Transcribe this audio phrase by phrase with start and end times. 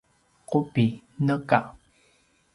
[0.49, 0.85] qubi:
[1.25, 1.59] neka